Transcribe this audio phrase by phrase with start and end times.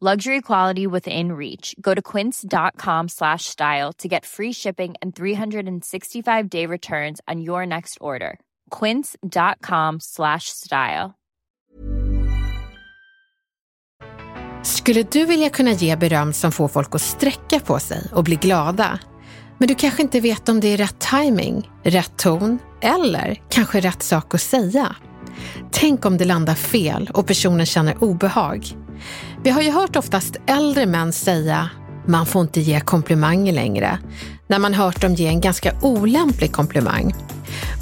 [0.00, 1.74] Luxury quality within reach.
[1.80, 7.98] Go to quince.com slash style to get free shipping and 365-day returns on your next
[8.00, 8.38] order.
[8.70, 11.14] quince.com slash style.
[14.62, 18.36] Skulle du vilja kunna ge beröm som får folk att sträcka på sig och bli
[18.36, 18.98] glada?
[19.58, 24.02] Men du kanske inte vet om det är rätt timing, rätt ton eller kanske rätt
[24.02, 24.96] sak att säga.
[25.70, 28.66] Tänk om det landar fel och personen känner obehag.
[29.42, 31.70] Vi har ju hört oftast äldre män säga
[32.06, 33.98] man får inte ge komplimanger längre,
[34.46, 37.14] när man hört dem ge en ganska olämplig komplimang.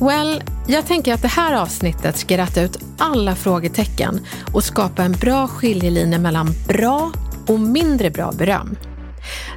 [0.01, 5.13] Well, jag tänker att det här avsnittet ska rätta ut alla frågetecken och skapa en
[5.13, 7.13] bra skiljelinje mellan bra
[7.47, 8.77] och mindre bra beröm.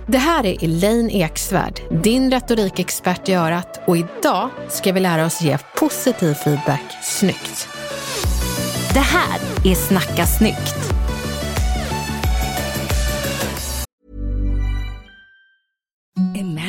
[0.08, 5.42] Det här är Elaine Eksvärd, din retorikexpert i örat och idag ska vi lära oss
[5.42, 7.68] ge positiv feedback snyggt.
[8.94, 10.99] Det här är Snacka snyggt.
[16.20, 16.69] Imagine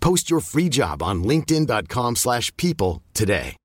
[0.00, 3.56] Post your free job on linkedin.com/people slash people today.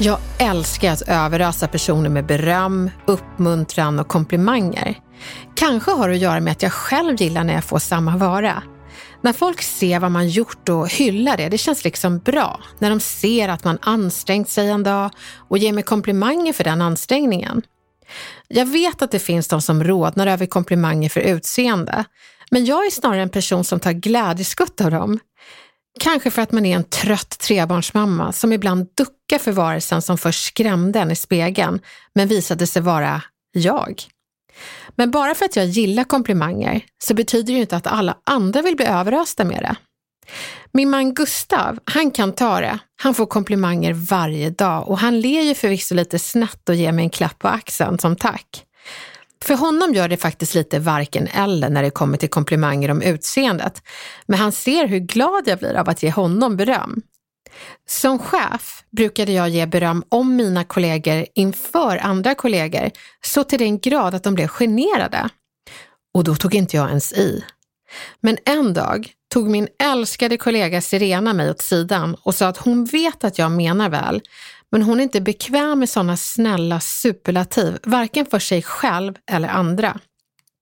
[0.00, 4.98] Jag älskar att överösa personer med beröm, uppmuntran och komplimanger.
[5.54, 8.62] Kanske har det att göra med att jag själv gillar när jag får samma vara.
[9.22, 12.60] När folk ser vad man gjort och hyllar det, det känns liksom bra.
[12.78, 15.10] När de ser att man ansträngt sig en dag
[15.48, 17.62] och ger mig komplimanger för den ansträngningen.
[18.48, 22.04] Jag vet att det finns de som rodnar över komplimanger för utseende,
[22.50, 25.18] men jag är snarare en person som tar glädjeskutt av dem.
[26.00, 30.46] Kanske för att man är en trött trebarnsmamma som ibland duckar för varelsen som först
[30.46, 31.80] skrämde en i spegeln,
[32.14, 33.22] men visade sig vara
[33.52, 34.02] jag.
[34.96, 38.62] Men bara för att jag gillar komplimanger så betyder det ju inte att alla andra
[38.62, 39.76] vill bli överösta med det.
[40.72, 42.78] Min man Gustav, han kan ta det.
[43.02, 47.04] Han får komplimanger varje dag och han ler ju förvisso lite snett och ger mig
[47.04, 48.64] en klapp på axeln som tack.
[49.44, 53.82] För honom gör det faktiskt lite varken eller när det kommer till komplimanger om utseendet.
[54.26, 57.02] Men han ser hur glad jag blir av att ge honom beröm.
[57.88, 62.90] Som chef brukade jag ge beröm om mina kollegor inför andra kollegor
[63.24, 65.28] så till den grad att de blev generade.
[66.14, 67.44] Och då tog inte jag ens i.
[68.20, 72.84] Men en dag tog min älskade kollega Sirena mig åt sidan och sa att hon
[72.84, 74.22] vet att jag menar väl,
[74.72, 79.98] men hon är inte bekväm med sådana snälla superlativ, varken för sig själv eller andra.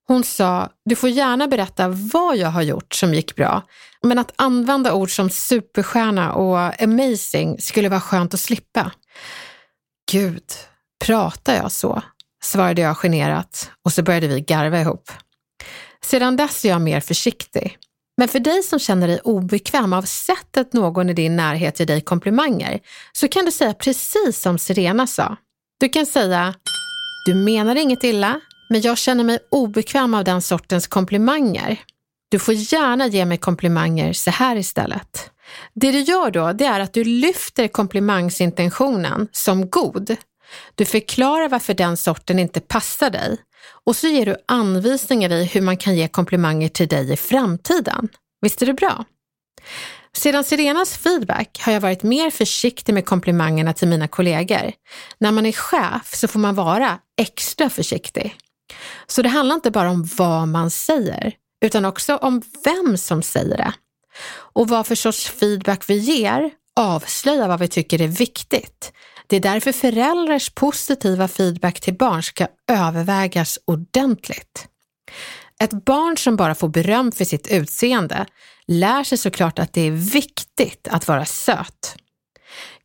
[0.09, 3.63] Hon sa, du får gärna berätta vad jag har gjort som gick bra,
[4.03, 8.93] men att använda ord som superstjärna och amazing skulle vara skönt att slippa.
[10.13, 10.45] Gud,
[11.05, 12.03] pratar jag så?
[12.47, 15.11] svarade jag generat och så började vi garva ihop.
[16.05, 17.79] Sedan dess är jag mer försiktig.
[18.17, 22.01] Men för dig som känner dig obekväm av sättet någon i din närhet ger dig
[22.01, 22.81] komplimanger
[23.13, 25.37] så kan du säga precis som Sirena sa.
[25.81, 26.55] Du kan säga,
[27.27, 31.81] du menar inget illa, men jag känner mig obekväm av den sortens komplimanger.
[32.29, 35.31] Du får gärna ge mig komplimanger så här istället.
[35.75, 40.17] Det du gör då, det är att du lyfter komplimangsintentionen som god.
[40.75, 43.39] Du förklarar varför den sorten inte passar dig
[43.85, 48.09] och så ger du anvisningar i hur man kan ge komplimanger till dig i framtiden.
[48.41, 49.05] Visst är det bra?
[50.17, 54.73] Sedan Sirenas feedback har jag varit mer försiktig med komplimangerna till mina kollegor.
[55.19, 58.37] När man är chef så får man vara extra försiktig.
[59.07, 61.35] Så det handlar inte bara om vad man säger,
[61.65, 63.73] utan också om vem som säger det.
[64.29, 68.93] Och vad för sorts feedback vi ger avslöjar vad vi tycker är viktigt.
[69.27, 74.69] Det är därför föräldrars positiva feedback till barn ska övervägas ordentligt.
[75.63, 78.27] Ett barn som bara får beröm för sitt utseende
[78.67, 81.97] lär sig såklart att det är viktigt att vara söt.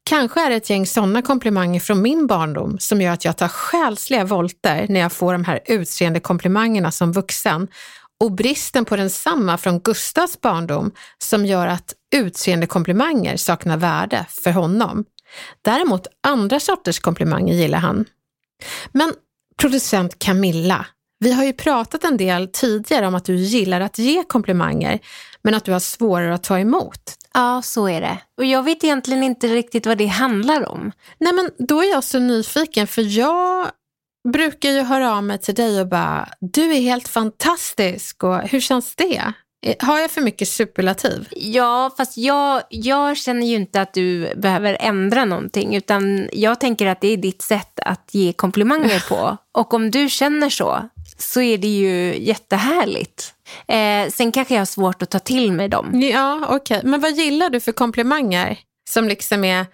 [0.04, 3.48] Kanske är det ett gäng sådana komplimanger från min barndom som gör att jag tar
[3.48, 7.68] själsliga volter när jag får de här utseende komplimangerna som vuxen
[8.20, 14.52] och bristen på densamma från Gustavs barndom som gör att utseende komplimanger saknar värde för
[14.52, 15.06] honom.
[15.62, 18.06] Däremot andra sorters komplimanger gillar han.
[18.92, 19.14] Men
[19.58, 20.86] producent Camilla,
[21.20, 25.00] vi har ju pratat en del tidigare om att du gillar att ge komplimanger,
[25.42, 27.18] men att du har svårare att ta emot.
[27.34, 28.18] Ja, så är det.
[28.38, 30.92] Och jag vet egentligen inte riktigt vad det handlar om.
[31.18, 33.68] Nej, men då är jag så nyfiken, för jag
[34.34, 38.60] brukar ju höra av mig till dig och bara, du är helt fantastisk och hur
[38.60, 39.34] känns det?
[39.80, 41.28] Har jag för mycket superlativ?
[41.32, 45.76] Ja, fast jag, jag känner ju inte att du behöver ändra någonting.
[45.76, 49.38] Utan jag tänker att det är ditt sätt att ge komplimanger på.
[49.60, 53.34] Och om du känner så, så är det ju jättehärligt.
[53.68, 56.02] Eh, sen kanske jag har svårt att ta till mig dem.
[56.02, 56.78] Ja, okej.
[56.78, 56.90] Okay.
[56.90, 58.60] Men vad gillar du för komplimanger?
[58.90, 59.66] Som liksom är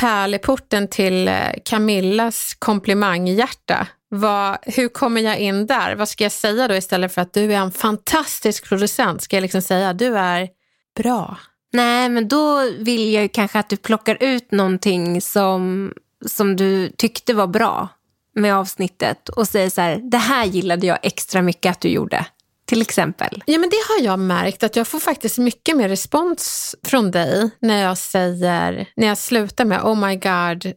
[0.00, 1.34] pärleporten till eh,
[1.64, 3.86] Camillas komplimanghjärta.
[4.08, 5.94] Vad, hur kommer jag in där?
[5.94, 9.22] Vad ska jag säga då istället för att du är en fantastisk producent?
[9.22, 10.48] Ska jag liksom säga att du är
[10.96, 11.36] bra?
[11.72, 15.92] Nej, men då vill jag kanske att du plockar ut någonting som,
[16.26, 17.88] som du tyckte var bra
[18.34, 22.26] med avsnittet och säger så här, det här gillade jag extra mycket att du gjorde.
[22.66, 23.42] Till exempel.
[23.46, 27.50] Ja, men det har jag märkt att jag får faktiskt mycket mer respons från dig
[27.58, 30.72] när jag säger, när jag slutar med oh my god,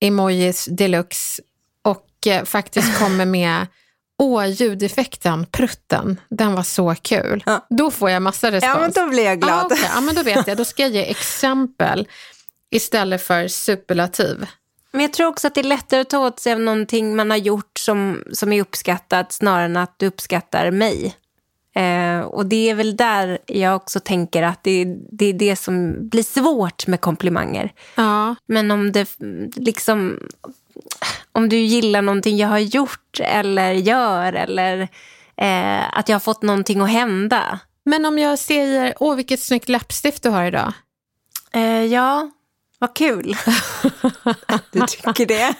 [0.00, 1.42] emojis deluxe
[2.18, 3.66] och eh, faktiskt kommer med
[4.20, 7.42] Åh, ljudeffekten, prutten, den var så kul.
[7.46, 7.66] Ja.
[7.70, 8.74] Då får jag massa respons.
[8.74, 9.62] Ja, men då blir jag glad.
[9.62, 9.78] Ah, okay.
[9.94, 10.56] Ja, men då vet jag.
[10.56, 12.08] Då ska jag ge exempel
[12.70, 14.46] istället för superlativ.
[14.92, 17.30] Men jag tror också att det är lättare att ta åt sig av någonting man
[17.30, 21.16] har gjort som, som är uppskattat snarare än att du uppskattar mig.
[21.74, 26.08] Eh, och det är väl där jag också tänker att det, det är det som
[26.08, 27.72] blir svårt med komplimanger.
[27.94, 28.34] Ja.
[28.46, 29.08] Men om det
[29.56, 30.18] liksom
[31.32, 34.88] om du gillar någonting jag har gjort eller gör eller
[35.36, 37.58] eh, att jag har fått någonting att hända.
[37.84, 40.72] Men om jag säger, åh vilket snyggt läppstift du har idag.
[41.52, 42.30] Eh, ja,
[42.78, 43.36] vad kul
[44.46, 45.54] att du tycker det.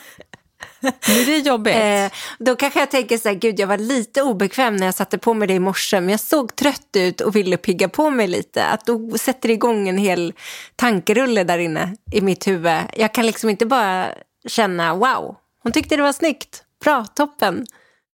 [0.80, 1.74] Är det jobbigt.
[1.74, 5.18] Eh, då kanske jag tänker så här, gud jag var lite obekväm när jag satte
[5.18, 8.26] på mig det i morse, men jag såg trött ut och ville pigga på mig
[8.26, 8.64] lite.
[8.64, 10.32] Att då sätter det igång en hel
[10.76, 12.78] tankerulle där inne i mitt huvud.
[12.96, 14.08] Jag kan liksom inte bara
[14.48, 17.66] känna wow, hon tyckte det var snyggt, bra, toppen.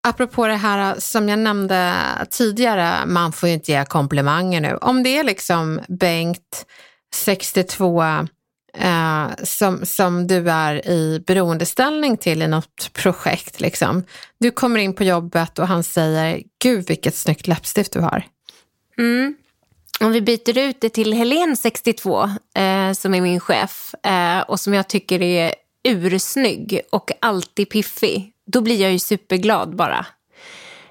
[0.05, 1.95] Apropå det här som jag nämnde
[2.31, 4.77] tidigare, man får ju inte ge komplimanger nu.
[4.77, 6.67] Om det är liksom Bengt,
[7.15, 8.03] 62,
[8.79, 13.61] eh, som, som du är i beroendeställning till i något projekt.
[13.61, 14.05] Liksom.
[14.41, 18.25] Du kommer in på jobbet och han säger, gud vilket snyggt läppstift du har.
[18.99, 19.35] Mm.
[20.01, 22.23] Om vi byter ut det till Helen 62,
[22.57, 28.33] eh, som är min chef eh, och som jag tycker är ursnygg och alltid piffig,
[28.47, 30.07] då blir jag ju superglad bara.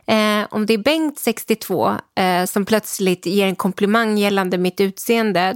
[0.07, 5.55] Eh, om det är Bengt, 62, eh, som plötsligt ger en komplimang gällande mitt utseende,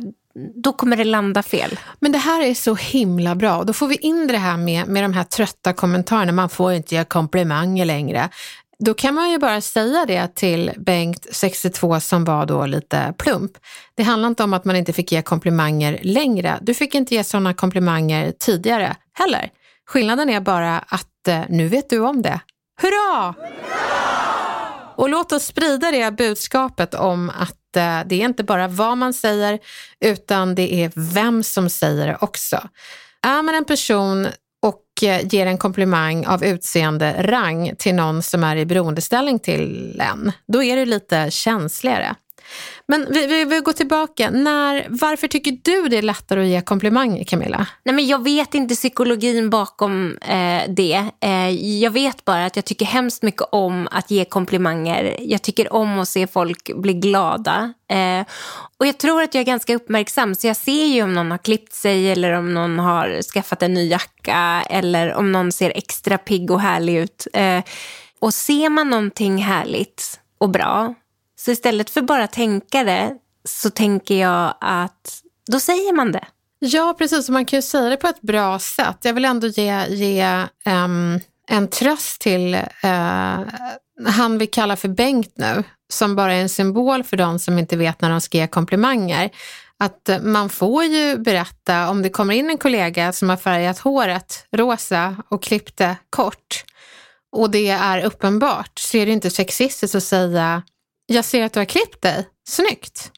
[0.55, 1.79] då kommer det landa fel.
[1.99, 3.63] Men det här är så himla bra.
[3.63, 6.31] Då får vi in det här med, med de här trötta kommentarerna.
[6.31, 8.29] Man får inte ge komplimanger längre.
[8.79, 13.51] Då kan man ju bara säga det till Bengt, 62, som var då lite plump.
[13.95, 16.59] Det handlar inte om att man inte fick ge komplimanger längre.
[16.61, 19.49] Du fick inte ge sådana komplimanger tidigare heller.
[19.87, 22.39] Skillnaden är bara att eh, nu vet du om det.
[22.81, 23.33] Hurra!
[23.37, 24.15] Hurra!
[24.95, 29.13] Och låt oss sprida det budskapet om att eh, det är inte bara vad man
[29.13, 29.59] säger,
[30.05, 32.69] utan det är vem som säger det också.
[33.21, 34.27] Är man en person
[34.65, 40.01] och eh, ger en komplimang av utseende rang till någon som är i beroendeställning till
[40.01, 42.15] en, då är det lite känsligare.
[42.87, 44.29] Men vi, vi, vi går tillbaka.
[44.29, 47.67] När, varför tycker du det är lättare att ge komplimanger, Camilla?
[47.83, 51.03] Nej, men jag vet inte psykologin bakom eh, det.
[51.21, 51.49] Eh,
[51.81, 55.17] jag vet bara att jag tycker hemskt mycket om att ge komplimanger.
[55.19, 57.73] Jag tycker om att se folk bli glada.
[57.89, 58.25] Eh,
[58.77, 61.37] och jag tror att jag är ganska uppmärksam, så jag ser ju om någon har
[61.37, 66.17] klippt sig eller om någon har skaffat en ny jacka eller om någon ser extra
[66.17, 67.27] pigg och härlig ut.
[67.33, 67.63] Eh,
[68.19, 70.93] och ser man någonting härligt och bra,
[71.35, 76.25] så istället för bara tänka det, så tänker jag att då säger man det.
[76.59, 77.29] Ja, precis.
[77.29, 78.97] Man kan ju säga det på ett bra sätt.
[79.01, 83.39] Jag vill ändå ge, ge um, en tröst till uh,
[84.07, 87.77] han vi kallar för Bengt nu, som bara är en symbol för de som inte
[87.77, 89.29] vet när de ska ge komplimanger.
[89.77, 93.79] Att eh, man får ju berätta om det kommer in en kollega som har färgat
[93.79, 96.63] håret rosa och klippt det kort
[97.31, 100.63] och det är uppenbart så är det inte sexistiskt att säga
[101.05, 103.11] jag ser att du har klippt dig, snyggt.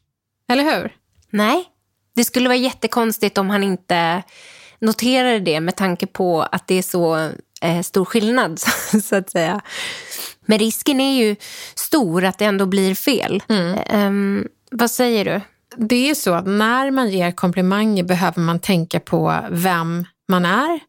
[0.50, 0.96] Eller hur?
[1.30, 1.66] Nej,
[2.16, 4.24] det skulle vara jättekonstigt om han inte
[4.80, 7.30] noterade det med tanke på att det är så
[7.62, 8.60] eh, stor skillnad
[9.04, 9.62] så att säga.
[10.46, 11.36] Men risken är ju
[11.76, 13.44] stor att det ändå blir fel.
[13.50, 14.08] Mm.
[14.08, 15.42] Um, vad säger du?
[15.78, 20.80] Det är så att när man ger komplimanger behöver man tänka på vem man är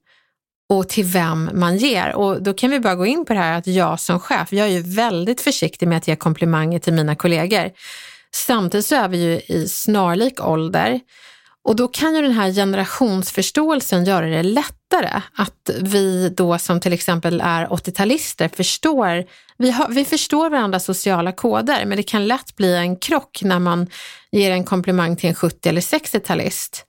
[0.68, 2.14] och till vem man ger.
[2.14, 4.66] Och då kan vi bara gå in på det här att jag som chef, jag
[4.66, 7.70] är ju väldigt försiktig med att ge komplimanger till mina kollegor.
[8.34, 11.00] Samtidigt så är vi ju i snarlik ålder
[11.68, 16.92] och då kan ju den här generationsförståelsen göra det lättare att vi då som till
[16.92, 19.24] exempel är 80-talister förstår,
[19.58, 23.58] vi, har, vi förstår varandras sociala koder men det kan lätt bli en krock när
[23.58, 23.86] man
[24.32, 26.84] ger en komplimang till en 70 eller 60-talist.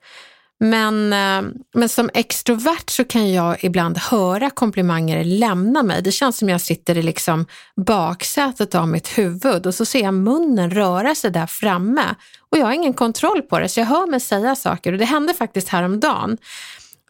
[0.59, 6.01] Men, eh, men som extrovert så kan jag ibland höra komplimanger lämna mig.
[6.01, 10.13] Det känns som jag sitter i liksom baksätet av mitt huvud och så ser jag
[10.13, 12.15] munnen röra sig där framme
[12.49, 15.05] och jag har ingen kontroll på det så jag hör mig säga saker och det
[15.05, 16.37] hände faktiskt häromdagen.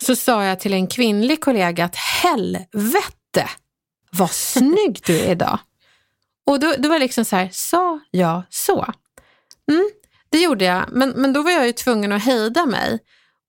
[0.02, 3.50] Så sa jag till en kvinnlig kollega att helvete
[4.12, 5.60] vad snygg du är idag.
[6.46, 8.94] Och då, då var det liksom så här, sa jag så?
[9.72, 9.90] Mm,
[10.30, 13.00] det gjorde jag, men, men då var jag ju tvungen att hejda mig.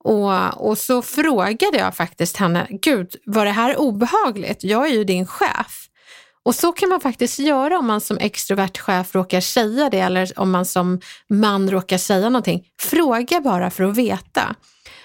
[0.05, 4.65] Och, och så frågade jag faktiskt henne, gud var det här obehagligt?
[4.65, 5.87] Jag är ju din chef.
[6.43, 10.33] Och så kan man faktiskt göra om man som extrovert chef råkar säga det eller
[10.41, 12.65] om man som man råkar säga någonting.
[12.81, 14.55] Fråga bara för att veta.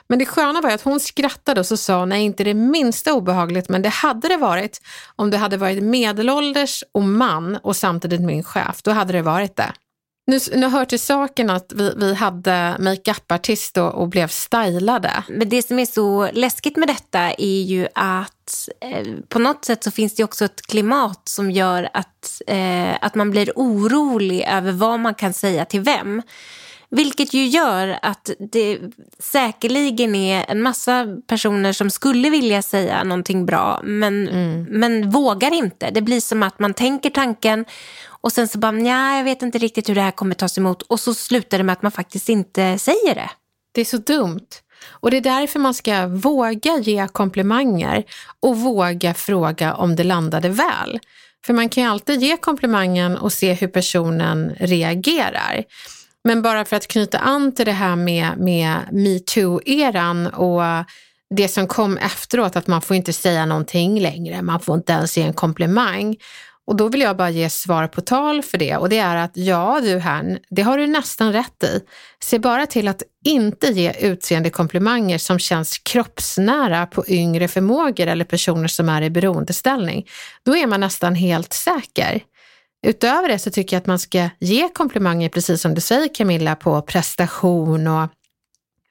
[0.07, 3.69] Men det sköna var att hon skrattade och så sa nej inte det minsta obehagligt
[3.69, 4.81] men det hade det varit
[5.15, 8.81] om du hade varit medelålders och man och samtidigt min chef.
[8.83, 9.73] Då hade det varit det.
[10.27, 15.23] Nu, nu hör till saken att vi, vi hade makeupartist och, och blev stylade.
[15.29, 19.83] Men det som är så läskigt med detta är ju att eh, på något sätt
[19.83, 24.71] så finns det också ett klimat som gör att, eh, att man blir orolig över
[24.71, 26.21] vad man kan säga till vem.
[26.89, 28.79] Vilket ju gör att det
[29.19, 34.63] säkerligen är en massa personer som skulle vilja säga någonting bra men, mm.
[34.63, 35.89] men vågar inte.
[35.91, 37.65] Det blir som att man tänker tanken
[38.25, 40.81] och sen så bara, nej jag vet inte riktigt hur det här kommer tas emot.
[40.81, 43.29] Och så slutar det med att man faktiskt inte säger det.
[43.71, 44.47] Det är så dumt.
[44.89, 48.03] Och det är därför man ska våga ge komplimanger
[48.39, 50.99] och våga fråga om det landade väl.
[51.45, 55.63] För man kan ju alltid ge komplimangen och se hur personen reagerar.
[56.23, 60.85] Men bara för att knyta an till det här med, med metoo-eran och
[61.29, 65.17] det som kom efteråt, att man får inte säga någonting längre, man får inte ens
[65.17, 66.17] ge en komplimang.
[66.67, 69.31] Och då vill jag bara ge svar på tal för det och det är att
[69.37, 71.81] ja du herrn, det har du nästan rätt i.
[72.23, 78.25] Se bara till att inte ge utseende komplimanger som känns kroppsnära på yngre förmågor eller
[78.25, 80.07] personer som är i beroendeställning.
[80.43, 82.21] Då är man nästan helt säker.
[82.87, 86.55] Utöver det så tycker jag att man ska ge komplimanger, precis som du säger Camilla,
[86.55, 88.09] på prestation och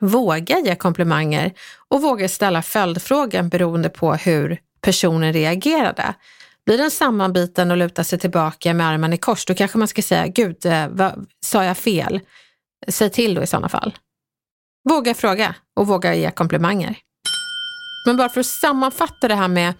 [0.01, 1.53] våga ge komplimanger
[1.89, 6.15] och våga ställa följdfrågan beroende på hur personen reagerade.
[6.67, 10.03] Blir den sammanbiten och lutar sig tillbaka med armen i kors, då kanske man ska
[10.03, 12.21] säga, gud, eh, vad, sa jag fel?
[12.89, 13.95] Säg till då i sådana fall.
[14.89, 16.99] Våga fråga och våga ge komplimanger.
[18.07, 19.75] Men bara för att sammanfatta det här med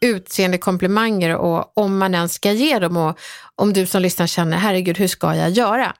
[0.00, 3.18] utseende komplimanger och om man ens ska ge dem och
[3.56, 5.94] om du som lyssnar känner, herregud, hur ska jag göra?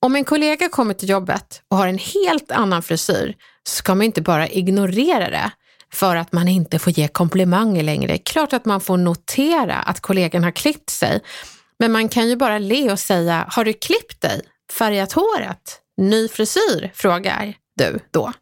[0.00, 3.34] Om en kollega kommer till jobbet och har en helt annan frisyr
[3.68, 5.50] så ska man inte bara ignorera det
[5.94, 8.18] för att man inte får ge komplimanger längre.
[8.18, 11.20] Klart att man får notera att kollegan har klippt sig,
[11.78, 14.40] men man kan ju bara le och säga, har du klippt dig?
[14.72, 15.80] Färgat håret?
[15.96, 16.92] Ny frisyr?
[16.94, 18.32] frågar du då.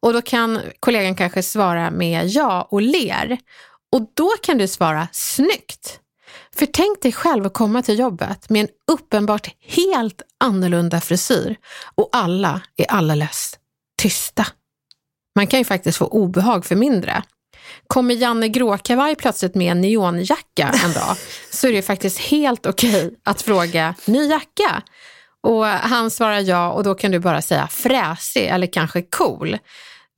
[0.00, 3.38] Och då kan kollegan kanske svara med ja och ler.
[3.92, 6.00] Och då kan du svara snyggt.
[6.54, 11.56] För tänk dig själv att komma till jobbet med en uppenbart helt annorlunda frisyr
[11.94, 13.58] och alla är alldeles
[14.02, 14.46] tysta.
[15.36, 17.22] Man kan ju faktiskt få obehag för mindre.
[17.86, 21.16] Kommer Janne Gråkavaj plötsligt med en neonjacka en dag
[21.50, 24.82] så är det faktiskt helt okej okay att fråga ny jacka.
[25.42, 29.58] Och han svarar ja och då kan du bara säga fräsig eller kanske cool.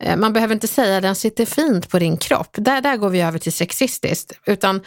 [0.03, 2.51] Eh, man behöver inte säga den sitter fint på din kropp.
[2.53, 4.33] Där, där går vi över till sexistiskt.
[4.47, 4.83] Utan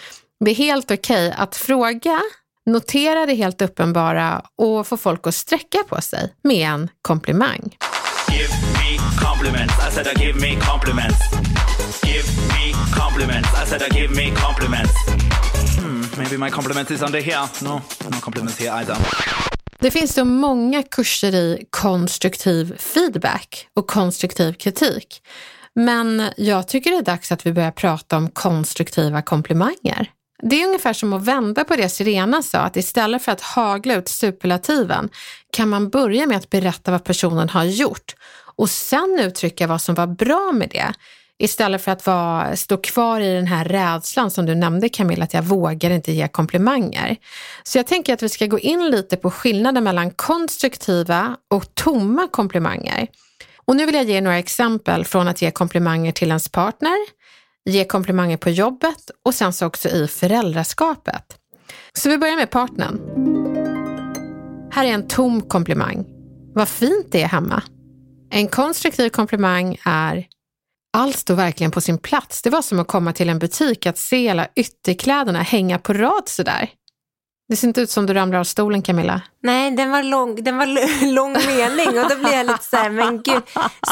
[0.45, 2.21] det är helt okej okay att fråga,
[2.65, 7.75] notera det helt uppenbara och få folk att sträcka på sig med en komplimang.
[8.37, 9.73] Give me compliments.
[9.87, 11.19] I said I give me compliments.
[12.03, 13.49] Give me compliments.
[13.61, 14.95] I said I give me compliments.
[15.79, 17.45] Hmm, maybe my compliment is under here.
[17.61, 18.97] No, no compliments here either.
[19.79, 25.21] Det finns så många kurser i konstruktiv feedback och konstruktiv kritik.
[25.75, 30.09] Men jag tycker det är dags att vi börjar prata om konstruktiva komplimanger.
[30.49, 33.95] Det är ungefär som att vända på det Sirena sa, att istället för att hagla
[33.95, 35.09] ut superlativen
[35.51, 38.15] kan man börja med att berätta vad personen har gjort
[38.55, 40.93] och sen uttrycka vad som var bra med det.
[41.39, 45.33] Istället för att vara, stå kvar i den här rädslan som du nämnde Camilla, att
[45.33, 47.15] jag vågar inte ge komplimanger.
[47.63, 52.27] Så jag tänker att vi ska gå in lite på skillnaden mellan konstruktiva och tomma
[52.27, 53.07] komplimanger.
[53.65, 56.97] Och nu vill jag ge några exempel från att ge komplimanger till ens partner,
[57.69, 61.37] ge komplimanger på jobbet och sen så också i föräldraskapet.
[61.93, 62.99] Så vi börjar med partnern.
[64.71, 66.05] Här är en tom komplimang.
[66.53, 67.63] Vad fint det är hemma.
[68.29, 70.27] En konstruktiv komplimang är
[70.97, 72.41] allt står verkligen på sin plats.
[72.41, 76.23] Det var som att komma till en butik, att se alla ytterkläderna hänga på rad
[76.25, 76.69] sådär.
[77.53, 79.21] Det ser inte ut som du ramlar av stolen Camilla.
[79.43, 80.65] Nej, den var lång, den var
[81.13, 83.43] lång mening och då blir jag lite så här, men gud,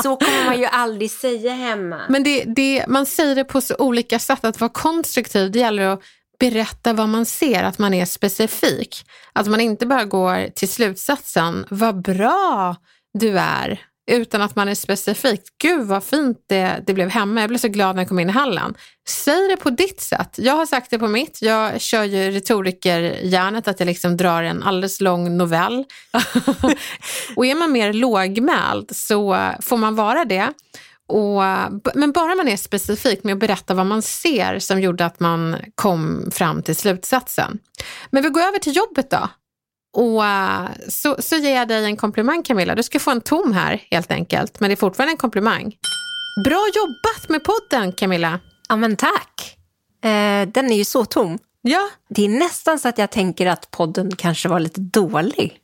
[0.03, 2.01] så kommer man ju aldrig säga hemma.
[2.10, 4.46] Men det, det, man säger det på så olika sätt.
[4.46, 6.01] Att vara konstruktiv, det gäller att
[6.39, 9.06] berätta vad man ser, att man är specifik.
[9.34, 12.75] Att man inte bara går till slutsatsen, vad bra
[13.13, 15.41] du är utan att man är specifik.
[15.62, 17.41] Gud vad fint det, det blev hemma.
[17.41, 18.74] Jag blev så glad när jag kom in i hallen.
[19.10, 20.36] Säg det på ditt sätt.
[20.38, 21.41] Jag har sagt det på mitt.
[21.41, 25.86] Jag kör ju retorikerhjärnet att jag liksom drar en alldeles lång novell.
[27.36, 30.53] och är man mer lågmäld så får man vara det.
[31.08, 31.41] Och,
[31.96, 35.56] men bara man är specifik med att berätta vad man ser som gjorde att man
[35.76, 37.60] kom fram till slutsatsen.
[38.10, 39.30] Men vi går över till jobbet då.
[39.93, 42.75] Och uh, så, så ger jag dig en komplimang Camilla.
[42.75, 45.75] Du ska få en tom här helt enkelt, men det är fortfarande en komplimang.
[46.45, 48.39] Bra jobbat med podden Camilla.
[48.69, 49.58] Ja men tack.
[50.04, 51.38] Eh, den är ju så tom.
[51.62, 51.89] Ja.
[52.10, 55.61] Det är nästan så att jag tänker att podden kanske var lite dålig.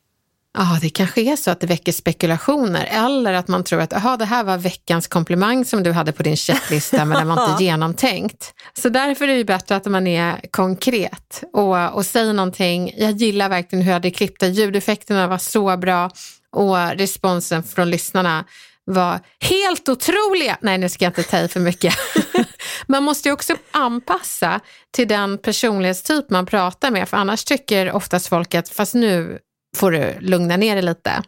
[0.60, 4.16] Ja, det kanske är så att det väcker spekulationer eller att man tror att aha,
[4.16, 7.64] det här var veckans komplimang som du hade på din checklista men den var inte
[7.64, 8.54] genomtänkt.
[8.78, 12.94] Så därför är det bättre att man är konkret och, och säger någonting.
[12.96, 14.48] Jag gillar verkligen hur jag hade klippt det.
[14.48, 16.10] Ljudeffekterna var så bra
[16.52, 18.44] och responsen från lyssnarna
[18.84, 20.58] var helt otroliga.
[20.60, 21.94] Nej, nu ska jag inte ta i för mycket.
[22.86, 28.28] man måste ju också anpassa till den personlighetstyp man pratar med, för annars tycker oftast
[28.28, 29.38] folk att fast nu
[29.76, 31.22] får du lugna ner dig lite.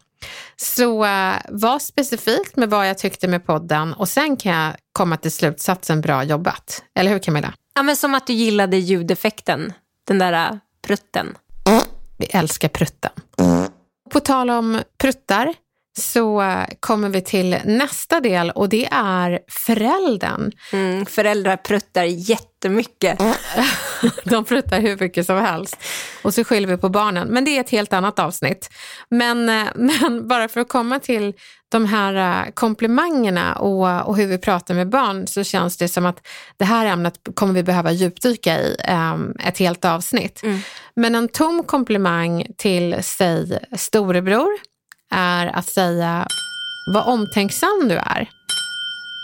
[0.57, 5.17] Så uh, var specifikt med vad jag tyckte med podden och sen kan jag komma
[5.17, 6.83] till slutsatsen bra jobbat.
[6.95, 7.55] Eller hur Camilla?
[7.75, 9.73] Ja, men som att du gillade ljudeffekten,
[10.07, 11.37] den där uh, prutten.
[12.19, 13.11] Vi älskar prutten.
[14.11, 15.55] På tal om pruttar
[15.99, 16.43] så
[16.81, 20.53] kommer vi till nästa del och det är föräldern.
[20.73, 23.19] Mm, föräldrar pruttar jättemycket.
[24.25, 25.77] De pruttar hur mycket som helst.
[26.23, 27.29] Och så skyller vi på barnen.
[27.29, 28.71] Men det är ett helt annat avsnitt.
[29.09, 31.35] Men, eh, men bara för att komma till
[31.69, 36.07] de här eh, komplimangerna och, och hur vi pratar med barn så känns det som
[36.07, 36.27] att
[36.57, 40.43] det här ämnet kommer vi behöva djupdyka i um, ett helt avsnitt.
[40.43, 40.61] Mm.
[40.95, 44.70] Men en tom komplimang till, säg, storebror
[45.11, 46.27] är att säga
[46.87, 48.31] vad omtänksam du är.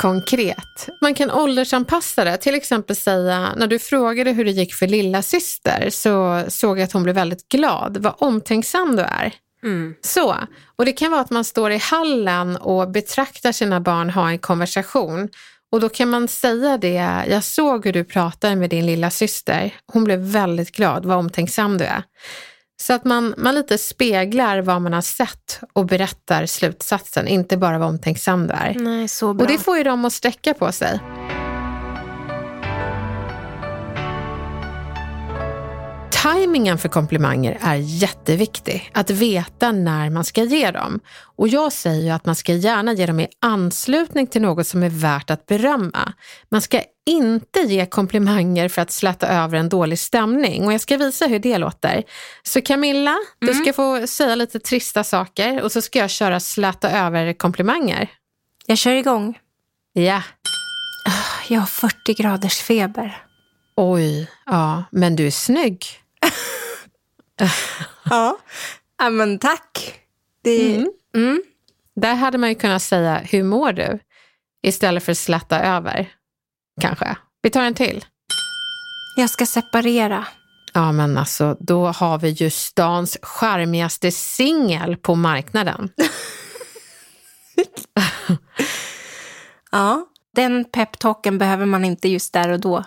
[0.02, 0.88] Konkret.
[1.00, 2.36] Man kan åldersanpassa det.
[2.36, 6.84] Till exempel säga, när du frågade hur det gick för lilla syster så såg jag
[6.84, 7.96] att hon blev väldigt glad.
[7.96, 9.34] Vad omtänksam du är.
[9.62, 9.94] Mm.
[10.00, 10.36] Så.
[10.76, 14.38] Och det kan vara att man står i hallen och betraktar sina barn ha en
[14.38, 15.28] konversation.
[15.72, 19.74] Och då kan man säga det, jag såg hur du pratade med din lilla syster.
[19.92, 22.02] Hon blev väldigt glad, vad omtänksam du är.
[22.80, 27.78] Så att man, man lite speglar vad man har sett och berättar slutsatsen, inte bara
[27.78, 28.74] vad omtänksam du är.
[28.74, 29.44] Nej, så bra.
[29.46, 31.00] Och det får ju dem att sträcka på sig.
[36.22, 41.00] Timingen för komplimanger är jätteviktig, att veta när man ska ge dem.
[41.36, 44.82] Och jag säger ju att man ska gärna ge dem i anslutning till något som
[44.82, 46.12] är värt att berömma.
[46.50, 50.96] Man ska inte ge komplimanger för att släta över en dålig stämning och jag ska
[50.96, 52.02] visa hur det låter.
[52.42, 56.90] Så Camilla, du ska få säga lite trista saker och så ska jag köra släta
[56.90, 58.08] över komplimanger.
[58.66, 59.38] Jag kör igång.
[59.92, 60.22] Ja.
[61.48, 63.22] Jag har 40 graders feber.
[63.76, 65.84] Oj, ja, men du är snygg.
[68.10, 68.38] Ja.
[68.98, 70.00] ja men tack.
[70.44, 70.90] Det, Mm.
[71.16, 71.42] mm.
[71.96, 73.98] Där hade man ju kunnat säga, hur mår du?
[74.62, 76.08] Istället för släta över,
[76.80, 77.16] kanske.
[77.42, 78.04] Vi tar en till.
[79.16, 80.26] Jag ska separera.
[80.72, 85.90] Ja, men alltså, då har vi ju stans charmigaste singel på marknaden.
[89.70, 90.06] Ja.
[90.34, 92.84] Den peptalken behöver man inte just där och då.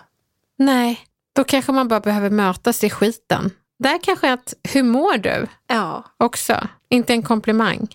[0.58, 1.00] Nej,
[1.36, 3.52] då kanske man bara behöver mötas i skiten.
[3.80, 6.04] Där kanske ett hur mår du Ja.
[6.18, 7.88] också, inte en komplimang.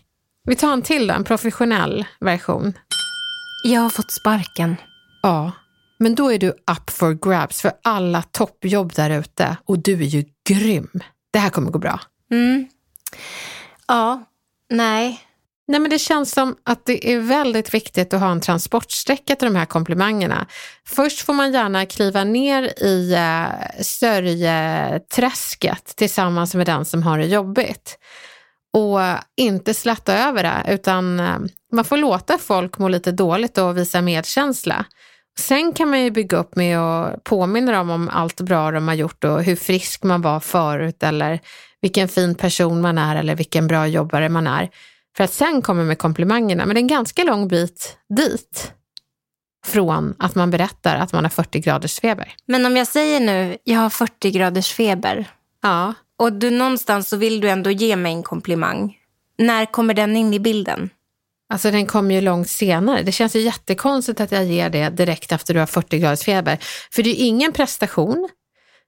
[0.45, 2.73] Vi tar en till då, en professionell version.
[3.65, 4.77] Jag har fått sparken.
[5.23, 5.53] Ja,
[5.99, 10.07] men då är du up for grabs för alla toppjobb där ute och du är
[10.07, 10.91] ju grym.
[11.31, 12.01] Det här kommer gå bra.
[12.31, 12.69] Mm.
[13.87, 14.25] Ja.
[14.71, 15.21] Nej.
[15.67, 19.47] Nej, men det känns som att det är väldigt viktigt att ha en transportsträcka till
[19.47, 20.47] de här komplimangerna.
[20.87, 27.27] Först får man gärna kliva ner i eh, sörjeträsket tillsammans med den som har det
[27.27, 27.99] jobbigt.
[28.73, 29.01] Och
[29.37, 31.39] inte slätta över det, utan eh,
[31.73, 34.85] man får låta folk må lite dåligt och visa medkänsla.
[35.39, 38.95] Sen kan man ju bygga upp med att påminna dem om allt bra de har
[38.95, 41.41] gjort och hur frisk man var förut eller
[41.81, 44.71] vilken fin person man är eller vilken bra jobbare man är.
[45.17, 48.73] För att sen kommer med komplimangerna, men det är en ganska lång bit dit
[49.67, 52.35] från att man berättar att man har 40 graders feber.
[52.47, 55.31] Men om jag säger nu, jag har 40 graders feber.
[55.63, 58.97] Ja, Och du någonstans så vill du ändå ge mig en komplimang.
[59.39, 60.91] När kommer den in i bilden?
[61.55, 63.03] Alltså den kommer ju långt senare.
[63.03, 66.59] Det känns ju jättekonstigt att jag ger det direkt efter du har 40 graders feber.
[66.91, 68.29] För det är ju ingen prestation.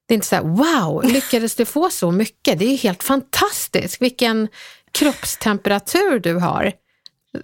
[0.07, 2.59] Det är inte så här, wow, lyckades du få så mycket?
[2.59, 4.03] Det är ju helt fantastiskt.
[4.03, 4.49] Vilken
[4.93, 6.73] kroppstemperatur du har.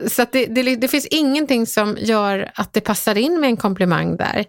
[0.06, 3.56] Så att det, det, det finns ingenting som gör att det passar in med en
[3.56, 4.44] komplimang där.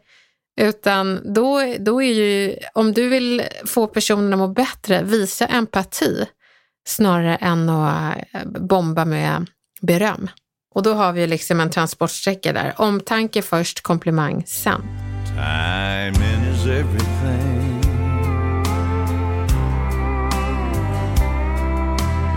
[0.61, 6.25] Utan då, då är ju, om du vill få personen att må bättre, visa empati
[6.87, 9.45] snarare än att eh, bomba med
[9.81, 10.29] beröm.
[10.73, 12.73] Och då har vi liksom en transportsträcka där.
[12.77, 14.81] Omtanke först, komplimang sen.
[15.25, 17.79] Timing is everything.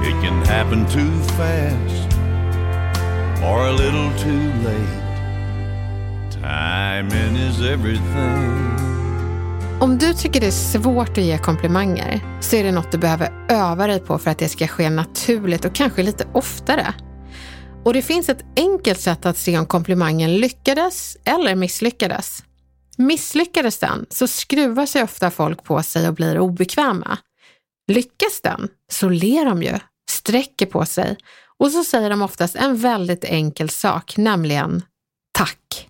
[0.03, 2.17] It can happen too fast
[3.43, 5.07] or a little too late.
[6.31, 8.77] Timing is everything.
[9.81, 13.47] Om du tycker det är svårt att ge komplimanger så är det något du behöver
[13.49, 16.95] öva dig på för att det ska ske naturligt och kanske lite oftare.
[17.87, 22.43] Och det finns ett enkelt sätt att se om komplimangen lyckades eller misslyckades.
[22.97, 27.19] Misslyckades den så skruvar sig ofta folk på sig och blir obekväma.
[27.93, 29.79] Lyckas den så ler de ju,
[30.11, 31.17] sträcker på sig
[31.59, 34.83] och så säger de oftast en väldigt enkel sak, nämligen
[35.33, 35.89] tack.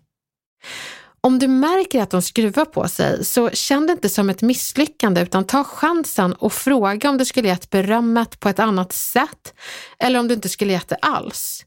[1.20, 5.20] Om du märker att de skruvar på sig så känn det inte som ett misslyckande
[5.20, 9.54] utan ta chansen och fråga om du skulle gett berömmet på ett annat sätt
[9.98, 11.64] eller om du inte skulle gett det alls.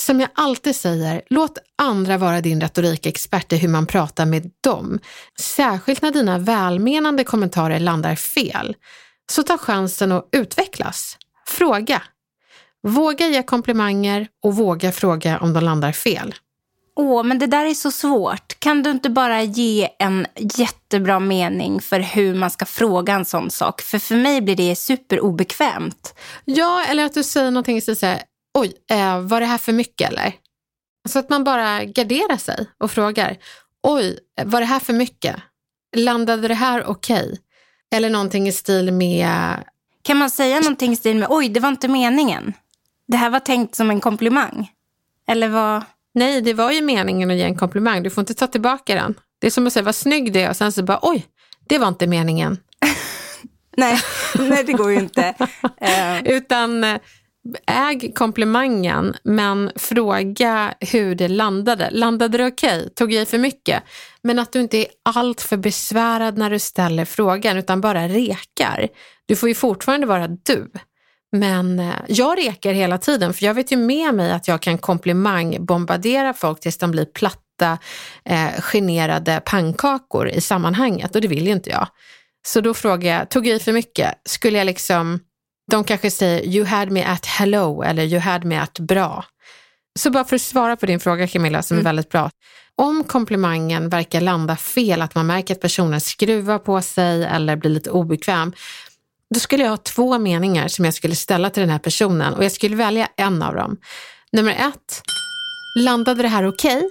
[0.00, 4.98] Som jag alltid säger, låt andra vara din retorikexpert i hur man pratar med dem.
[5.40, 8.76] Särskilt när dina välmenande kommentarer landar fel.
[9.32, 11.18] Så ta chansen att utvecklas.
[11.46, 12.02] Fråga.
[12.82, 16.34] Våga ge komplimanger och våga fråga om de landar fel.
[16.96, 18.60] Åh, men det där är så svårt.
[18.60, 23.50] Kan du inte bara ge en jättebra mening för hur man ska fråga en sån
[23.50, 23.80] sak?
[23.80, 26.14] För för mig blir det superobekvämt.
[26.44, 28.22] Ja, eller att du säger någonting så här,
[28.54, 30.32] oj, eh, var det här för mycket eller?
[31.08, 33.36] Så att man bara garderar sig och frågar,
[33.82, 35.36] oj, var det här för mycket?
[35.96, 37.38] Landade det här okej?
[37.94, 39.64] Eller någonting i stil med,
[40.02, 42.52] Kan man säga någonting i stil med oj, det var inte meningen?
[43.08, 44.70] Det här var tänkt som en komplimang?
[45.28, 45.84] Eller vad?
[46.14, 49.14] nej, det var ju meningen att ge en komplimang, du får inte ta tillbaka den.
[49.38, 51.26] Det är som att säga, vad snygg du är och sen så bara, oj,
[51.68, 52.58] det var inte meningen.
[53.76, 54.00] Nej,
[54.38, 55.34] nej det går ju inte.
[55.80, 57.00] Eh, Utan eh,
[57.66, 61.90] äg komplimangen, men fråga hur det landade.
[61.90, 62.90] Landade det okej?
[62.94, 63.82] Tog jag i för mycket?
[64.22, 68.88] Men att du inte är allt för besvärad när du ställer frågan, utan bara rekar.
[69.26, 70.70] Du får ju fortfarande vara du.
[71.32, 74.78] Men eh, jag rekar hela tiden, för jag vet ju med mig att jag kan
[74.78, 77.78] komplimangbombardera folk tills de blir platta,
[78.24, 81.88] eh, generade pannkakor i sammanhanget och det vill ju inte jag.
[82.46, 84.14] Så då frågar jag, tog jag i för mycket?
[84.24, 85.20] Skulle jag liksom,
[85.70, 89.24] de kanske säger you had me at hello eller you had me at bra.
[89.98, 92.30] Så bara för att svara på din fråga Camilla, som är väldigt bra.
[92.76, 97.70] Om komplimangen verkar landa fel, att man märker att personen skruvar på sig eller blir
[97.70, 98.52] lite obekväm,
[99.34, 102.44] då skulle jag ha två meningar som jag skulle ställa till den här personen och
[102.44, 103.76] jag skulle välja en av dem.
[104.32, 105.02] Nummer ett,
[105.78, 106.76] landade det här okej?
[106.76, 106.90] Okay?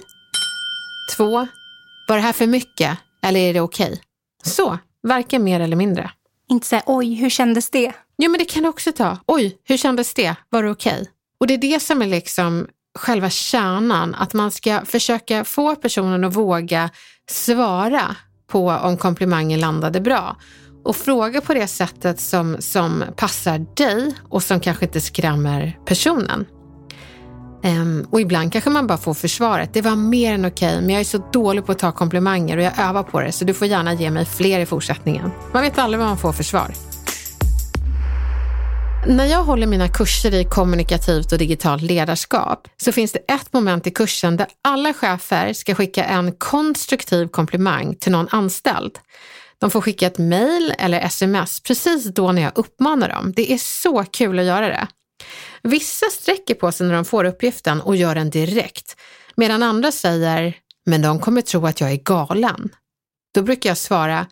[1.17, 1.47] Två,
[2.07, 3.91] var det här för mycket eller är det okej?
[3.91, 3.99] Okay?
[4.43, 6.11] Så, varken mer eller mindre.
[6.49, 7.93] Inte säga oj, hur kändes det?
[8.21, 9.17] Jo, men det kan du också ta.
[9.27, 10.35] Oj, hur kändes det?
[10.49, 10.93] Var det okej?
[10.93, 11.05] Okay?
[11.39, 12.67] Och det är det som är liksom
[12.99, 16.89] själva kärnan, att man ska försöka få personen att våga
[17.29, 18.15] svara
[18.51, 20.35] på om komplimangen landade bra.
[20.83, 26.45] Och fråga på det sättet som, som passar dig och som kanske inte skrämmer personen.
[27.63, 29.73] Um, och ibland kanske man bara får försvaret.
[29.73, 32.57] Det var mer än okej, okay, men jag är så dålig på att ta komplimanger
[32.57, 35.31] och jag övar på det, så du får gärna ge mig fler i fortsättningen.
[35.53, 36.88] Man vet aldrig vad man får för svar.
[39.07, 43.87] När jag håller mina kurser i kommunikativt och digitalt ledarskap så finns det ett moment
[43.87, 48.99] i kursen där alla chefer ska skicka en konstruktiv komplimang till någon anställd.
[49.57, 53.33] De får skicka ett mejl eller sms precis då när jag uppmanar dem.
[53.35, 54.87] Det är så kul att göra det.
[55.63, 58.95] Vissa sträcker på sig när de får uppgiften och gör den direkt,
[59.35, 60.53] medan andra säger,
[60.85, 62.69] men de kommer tro att jag är galen.
[63.35, 64.25] Då brukar jag svara,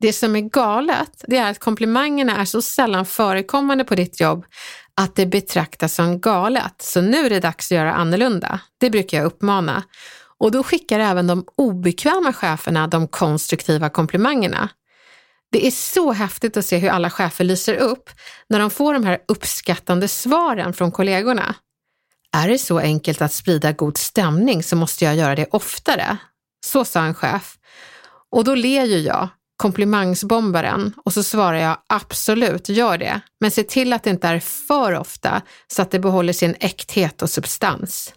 [0.00, 4.44] det som är galet, det är att komplimangerna är så sällan förekommande på ditt jobb
[4.94, 6.82] att det betraktas som galet.
[6.82, 8.60] Så nu är det dags att göra annorlunda.
[8.78, 9.82] Det brukar jag uppmana.
[10.38, 14.68] Och då skickar även de obekväma cheferna de konstruktiva komplimangerna.
[15.52, 18.10] Det är så häftigt att se hur alla chefer lyser upp
[18.48, 21.54] när de får de här uppskattande svaren från kollegorna.
[22.32, 26.16] Är det så enkelt att sprida god stämning så måste jag göra det oftare.
[26.66, 27.54] Så sa en chef.
[28.30, 33.20] Och då ler ju jag, komplimangsbombaren, och så svarar jag absolut, gör det.
[33.40, 37.22] Men se till att det inte är för ofta så att det behåller sin äkthet
[37.22, 38.14] och substans.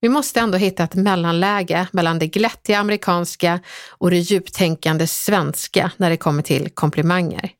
[0.00, 6.10] Vi måste ändå hitta ett mellanläge mellan det glättiga amerikanska och det djuptänkande svenska när
[6.10, 7.50] det kommer till komplimanger.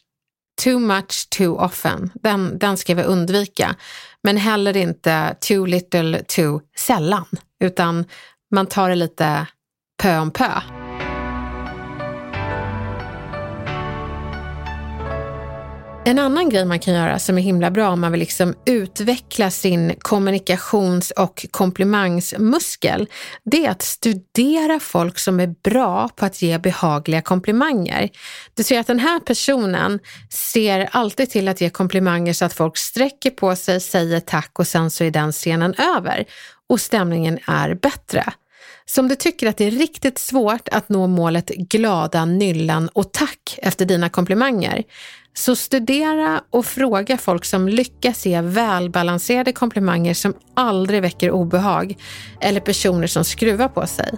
[0.63, 3.77] Too much too often, den, den ska vi undvika.
[4.23, 7.27] Men heller inte too little too sällan,
[7.61, 8.05] utan
[8.51, 9.47] man tar det lite
[10.03, 10.80] pö om pö.
[16.11, 19.51] En annan grej man kan göra som är himla bra om man vill liksom utveckla
[19.51, 23.09] sin kommunikations och komplimangsmuskel,
[23.45, 28.09] det är att studera folk som är bra på att ge behagliga komplimanger.
[28.55, 29.99] Du ser att den här personen
[30.31, 34.67] ser alltid till att ge komplimanger så att folk sträcker på sig, säger tack och
[34.67, 36.25] sen så är den scenen över
[36.69, 38.25] och stämningen är bättre.
[38.87, 43.13] Så om du tycker att det är riktigt svårt att nå målet glada nyllan och
[43.13, 44.83] tack efter dina komplimanger,
[45.35, 51.97] så studera och fråga folk som lyckas ge välbalanserade komplimanger som aldrig väcker obehag
[52.41, 54.13] eller personer som skruvar på sig.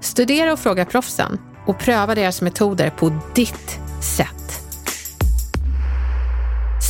[0.00, 3.78] Studera och fråga proffsen och pröva deras metoder på ditt
[4.16, 4.38] sätt.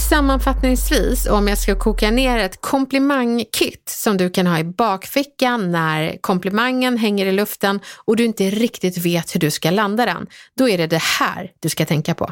[0.08, 6.18] Sammanfattningsvis, om jag ska koka ner ett komplimangkit som du kan ha i bakfickan när
[6.20, 10.68] komplimangen hänger i luften och du inte riktigt vet hur du ska landa den, då
[10.68, 12.30] är det det här du ska tänka på.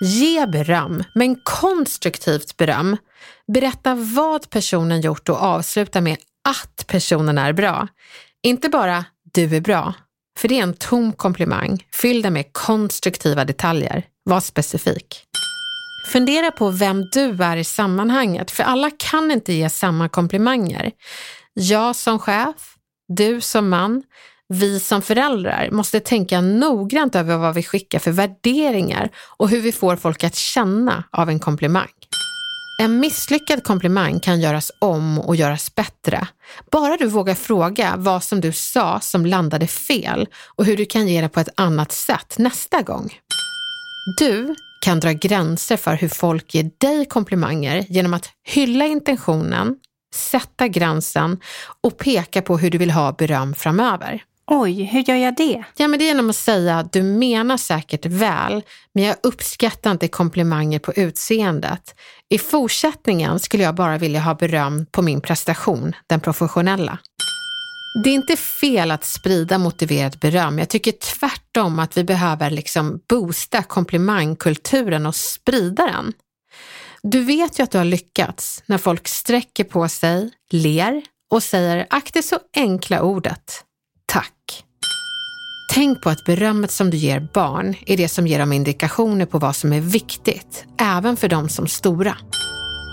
[0.00, 2.96] Ge beröm, men konstruktivt beröm.
[3.52, 6.16] Berätta vad personen gjort och avsluta med
[6.48, 7.88] att personen är bra.
[8.42, 9.94] Inte bara du är bra,
[10.38, 11.86] för det är en tom komplimang.
[11.92, 14.04] Fyll den med konstruktiva detaljer.
[14.24, 15.24] Var specifik.
[16.12, 20.90] Fundera på vem du är i sammanhanget, för alla kan inte ge samma komplimanger.
[21.54, 22.74] Jag som chef,
[23.08, 24.02] du som man,
[24.48, 29.72] vi som föräldrar måste tänka noggrant över vad vi skickar för värderingar och hur vi
[29.72, 31.88] får folk att känna av en komplimang.
[32.80, 36.28] En misslyckad komplimang kan göras om och göras bättre.
[36.70, 41.08] Bara du vågar fråga vad som du sa som landade fel och hur du kan
[41.08, 43.14] ge det på ett annat sätt nästa gång.
[44.18, 44.54] Du
[44.84, 49.76] kan dra gränser för hur folk ger dig komplimanger genom att hylla intentionen,
[50.14, 51.40] sätta gränsen
[51.80, 54.22] och peka på hur du vill ha beröm framöver.
[54.46, 55.64] Oj, hur gör jag det?
[55.76, 58.62] Ja, men det är genom att säga att du menar säkert väl,
[58.94, 61.94] men jag uppskattar inte komplimanger på utseendet.
[62.28, 66.98] I fortsättningen skulle jag bara vilja ha beröm på min prestation, den professionella.
[68.04, 70.58] Det är inte fel att sprida motiverat beröm.
[70.58, 76.12] Jag tycker tvärtom att vi behöver liksom boosta komplimangkulturen och sprida den.
[77.02, 81.86] Du vet ju att du har lyckats när folk sträcker på sig, ler och säger
[81.90, 83.64] ack det så enkla ordet
[84.06, 84.64] Tack!
[85.74, 89.38] Tänk på att berömmet som du ger barn är det som ger dem indikationer på
[89.38, 92.16] vad som är viktigt, även för dem som stora.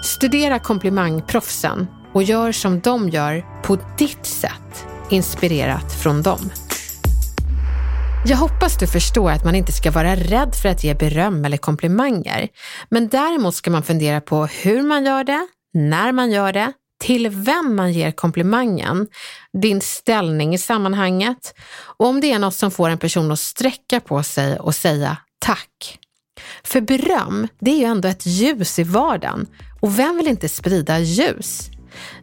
[0.04, 6.52] Studera komplimangproffsen och gör som de gör på ditt sätt, inspirerat från dem.
[8.26, 11.58] Jag hoppas du förstår att man inte ska vara rädd för att ge beröm eller
[11.58, 12.48] komplimanger.
[12.90, 17.30] Men däremot ska man fundera på hur man gör det, när man gör det, till
[17.30, 19.08] vem man ger komplimangen,
[19.62, 21.54] din ställning i sammanhanget
[21.98, 25.18] och om det är något som får en person att sträcka på sig och säga
[25.40, 26.00] tack.
[26.64, 29.48] För beröm, det är ju ändå ett ljus i vardagen
[29.82, 31.70] och vem vill inte sprida ljus?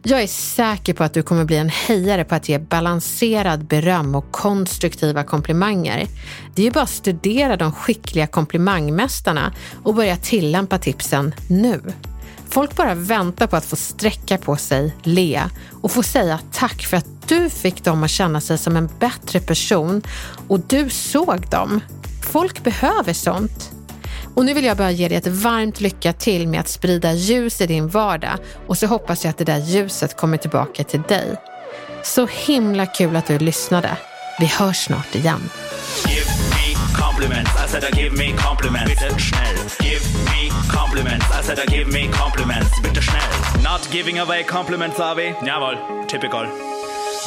[0.03, 4.15] Jag är säker på att du kommer bli en hejare på att ge balanserad beröm
[4.15, 6.07] och konstruktiva komplimanger.
[6.55, 11.81] Det är ju bara att studera de skickliga komplimangmästarna och börja tillämpa tipsen nu.
[12.51, 15.43] Folk bara väntar på att få sträcka på sig, le
[15.81, 19.39] och få säga tack för att du fick dem att känna sig som en bättre
[19.39, 20.01] person
[20.47, 21.81] och du såg dem.
[22.31, 23.71] Folk behöver sånt.
[24.35, 27.61] Och nu vill jag bara ge dig ett varmt lycka till med att sprida ljus
[27.61, 31.35] i din vardag och så hoppas jag att det där ljuset kommer tillbaka till dig.
[32.03, 33.97] Så himla kul att du lyssnade.
[34.39, 35.49] Vi hörs snart igen.
[37.19, 37.51] Compliments.
[37.57, 38.95] I said, uh, give me compliments.
[38.95, 39.55] Bitte schnell.
[39.79, 41.25] Give me compliments.
[41.29, 42.79] I said, uh, give me compliments.
[42.79, 43.61] Bitte schnell.
[43.61, 45.15] Not giving away compliments, are?
[45.15, 46.45] Jawohl, typical.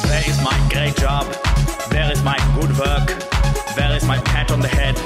[0.09, 1.27] Where is my great job?
[1.93, 3.07] Where is my good work?
[3.77, 4.97] Where is my pat on the head?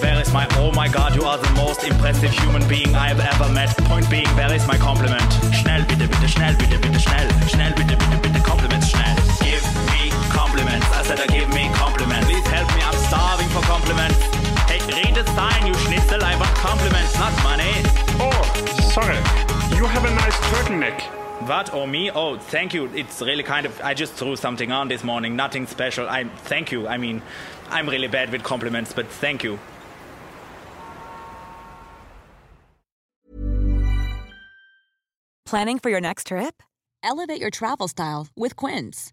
[0.00, 3.18] Where is my oh my god, you are the most impressive human being I have
[3.18, 3.76] ever met?
[3.90, 5.26] Point being, where is my compliment?
[5.58, 7.28] Schnell, bitte, bitte, schnell, bitte, bitte, schnell.
[7.48, 9.16] Schnell, bitte, bitte, bitte, compliments, schnell.
[9.42, 10.86] Give me compliments.
[10.94, 12.26] I said, uh, give me compliments.
[12.30, 14.18] Please help me, I'm starving for compliments.
[14.70, 16.22] Hey, read a sign, you schnitzel.
[16.22, 17.72] I want compliments, not money.
[18.22, 18.42] Oh,
[18.94, 19.20] sorry.
[19.76, 21.00] You have a nice turtleneck.
[21.48, 22.12] What or me?
[22.12, 22.84] Oh, thank you.
[22.94, 23.80] It's really kind of.
[23.80, 25.34] I just threw something on this morning.
[25.34, 26.08] Nothing special.
[26.08, 26.86] I thank you.
[26.86, 27.20] I mean,
[27.70, 29.58] I'm really bad with compliments, but thank you.
[35.46, 36.62] Planning for your next trip?
[37.02, 39.12] Elevate your travel style with Quince.